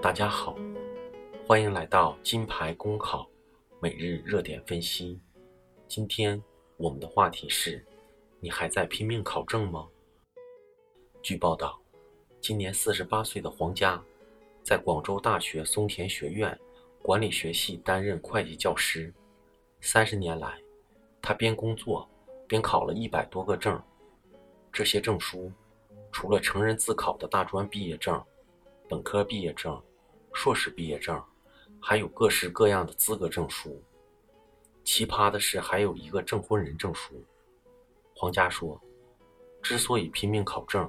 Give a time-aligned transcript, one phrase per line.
[0.00, 0.54] 大家好，
[1.44, 3.28] 欢迎来到金牌公考
[3.80, 5.20] 每日热点分析。
[5.88, 6.40] 今天
[6.76, 7.84] 我们的话题是：
[8.38, 9.88] 你还在拼命考证吗？
[11.20, 11.80] 据报道，
[12.40, 14.00] 今年四十八岁的黄佳，
[14.62, 16.56] 在广州大学松田学院
[17.02, 19.12] 管理学系担任会计教师。
[19.80, 20.62] 三十年来，
[21.20, 22.08] 他边工作
[22.46, 23.82] 边考了一百多个证。
[24.72, 25.50] 这些证书，
[26.12, 28.22] 除了成人自考的大专毕业证、
[28.88, 29.82] 本科毕业证、
[30.38, 31.20] 硕士毕业证，
[31.80, 33.82] 还有各式各样的资格证书。
[34.84, 37.20] 奇葩的是，还有一个证婚人证书。
[38.14, 38.80] 黄佳说
[39.60, 40.88] ：“之所以拼命考证，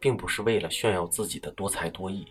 [0.00, 2.26] 并不是为了炫耀自己的多才多艺，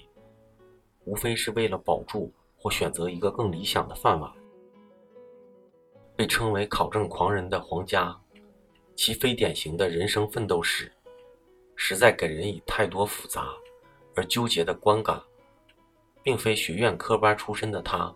[1.06, 4.30] 无非是为了保住或选择一个更理想的饭碗。”
[6.18, 8.14] 被称为“考证狂人”的黄佳。
[8.98, 10.92] 其非典型的人生奋斗史，
[11.78, 13.48] 实在给人以太多复杂
[14.14, 15.24] 而纠结的观感。
[16.24, 18.14] 并非学院科班出身的他，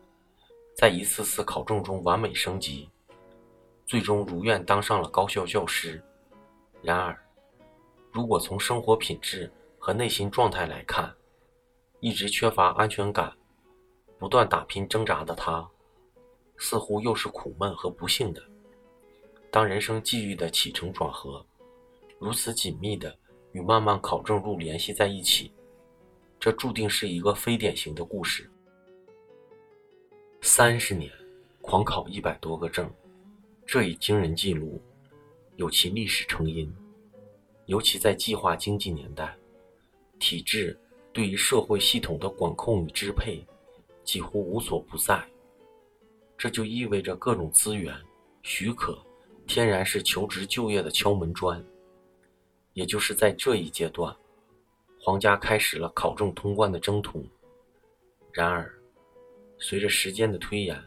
[0.75, 2.89] 在一次次考证中完美升级，
[3.85, 6.03] 最终如愿当上了高校教师。
[6.81, 7.17] 然而，
[8.11, 11.13] 如果从生活品质和内心状态来看，
[11.99, 13.33] 一直缺乏安全感、
[14.19, 15.67] 不断打拼挣扎的他，
[16.57, 18.43] 似乎又是苦闷和不幸的。
[19.49, 21.45] 当人生际遇的起承转合
[22.19, 23.15] 如此紧密地
[23.51, 25.53] 与漫漫考证路联系在一起，
[26.43, 28.51] 这注定是一个非典型的故事。
[30.41, 31.09] 三十年，
[31.61, 32.93] 狂考一百多个证，
[33.65, 34.81] 这一惊人记录
[35.55, 36.69] 有其历史成因，
[37.67, 39.33] 尤其在计划经济年代，
[40.19, 40.77] 体制
[41.13, 43.41] 对于社会系统的管控与支配
[44.03, 45.25] 几乎无所不在，
[46.37, 47.95] 这就意味着各种资源
[48.41, 49.01] 许可。
[49.47, 51.63] 天然是求职就业的敲门砖。
[52.73, 54.13] 也就是在这一阶段，
[55.05, 57.27] 皇家开始了考证通关的征途。
[58.31, 58.73] 然而，
[59.59, 60.81] 随着时间的推延，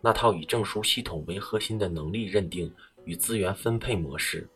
[0.00, 2.72] 那套以证书系统为核心的能力认定
[3.04, 4.48] 与资源分配模式，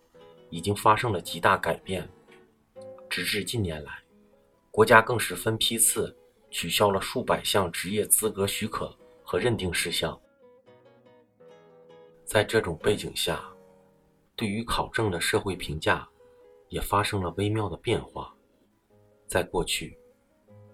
[0.50, 2.08] 已经发生了极大改变。
[3.10, 4.00] 直至近年来，
[4.70, 6.16] 国家更是分批次
[6.48, 10.16] 取消了数百项职业资格许可和认定事项。
[12.24, 13.42] 在这种背景下，
[14.36, 16.08] 对于考证的社会评价
[16.68, 18.32] 也发生了微妙的变化。
[19.26, 19.98] 在过去，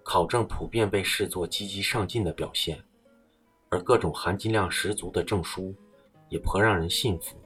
[0.02, 2.82] 考证普遍被视作积极上进的表现，
[3.68, 5.74] 而各种含金量十足的证书
[6.28, 7.36] 也颇让人信服。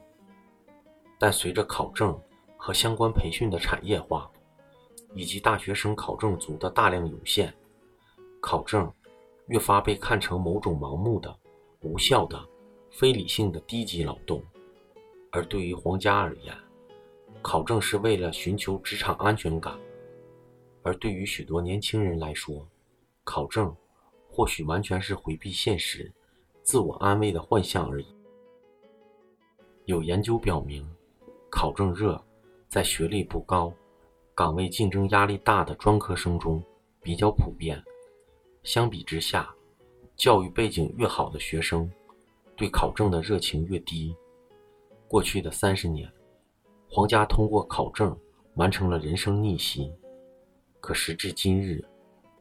[1.19, 2.19] 但随着考证
[2.57, 4.29] 和相关培训的产业化，
[5.15, 7.53] 以及大学生考证组的大量涌现，
[8.41, 8.91] 考证
[9.47, 11.35] 越发被看成某种盲目的、
[11.81, 12.39] 无效的。
[12.89, 14.41] 非理性的低级劳动，
[15.31, 16.55] 而对于黄家而言，
[17.43, 19.77] 考证是为了寻求职场安全感；
[20.87, 22.65] 而对于许多年轻人来说，
[23.25, 23.75] 考证
[24.29, 26.09] 或许完全是回避现实、
[26.63, 28.07] 自我安慰的幻象而已。
[29.83, 30.87] 有研究表明，
[31.49, 32.23] 考证热
[32.69, 33.73] 在学历不高、
[34.33, 36.63] 岗位竞争压力大的专科生中
[37.01, 37.83] 比较普遍。
[38.63, 39.53] 相比之下，
[40.15, 41.91] 教育背景越好的学生。
[42.55, 44.15] 对考证的热情越低。
[45.09, 46.09] 过去的三十年，
[46.89, 48.17] 黄家通过考证
[48.55, 49.91] 完成了人生逆袭。
[50.79, 51.83] 可时至今日，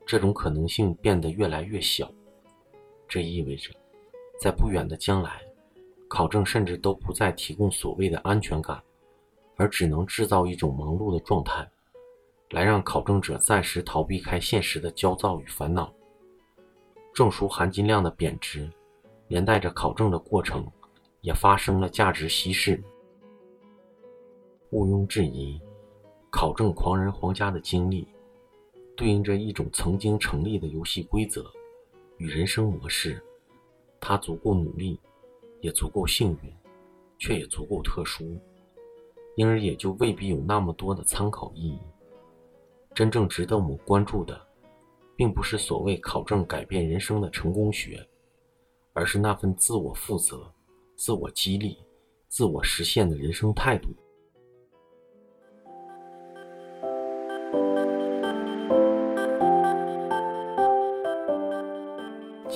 [0.06, 2.10] 这种可能性变得越来越小。
[3.08, 3.70] 这意味着，
[4.40, 5.42] 在不远的将来，
[6.08, 8.82] 考证甚至都不再提供所谓的安全感，
[9.56, 11.68] 而只能制造一种忙碌的状态，
[12.50, 15.92] 来让考证者暂时逃避开现实的焦躁与烦恼。
[17.14, 18.70] 证书含金量的贬值。
[19.28, 20.64] 连带着考证的过程，
[21.20, 22.80] 也发生了价值稀释。
[24.70, 25.60] 毋庸置疑，
[26.30, 28.06] 考证狂人黄家的经历，
[28.96, 31.44] 对应着一种曾经成立的游戏规则
[32.18, 33.22] 与人生模式。
[34.00, 34.98] 他足够努力，
[35.60, 36.52] 也足够幸运，
[37.18, 38.36] 却也足够特殊，
[39.36, 41.78] 因而也就未必有那么多的参考意义。
[42.94, 44.40] 真正值得我们关注的，
[45.14, 48.04] 并不是所谓考证改变人生的成功学。
[48.98, 50.50] 而是那份自我负责、
[50.96, 51.76] 自我激励、
[52.28, 53.90] 自我实现的人生态度。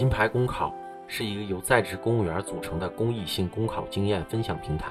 [0.00, 0.74] 金牌公考
[1.06, 4.90] 是一个由在职公务员组成的公益性公考经验分享平台。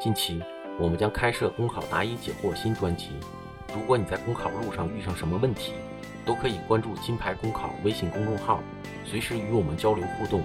[0.00, 0.42] 近期，
[0.80, 3.10] 我们将开设公考答疑解惑新专辑。
[3.72, 5.74] 如果你在公考路上遇上什么问题，
[6.26, 8.58] 都可以关注金牌公考微信公众号，
[9.04, 10.42] 随时与我们交流互动。